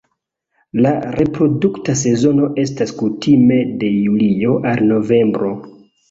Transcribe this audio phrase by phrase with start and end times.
[0.83, 5.51] La reprodukta sezono estas kutime de julio al novembro.